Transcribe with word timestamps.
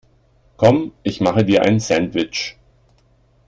Komm, 0.57 0.93
ich 1.03 1.21
mache 1.21 1.45
dir 1.45 1.61
ein 1.61 1.79
Sandwich. 1.79 2.57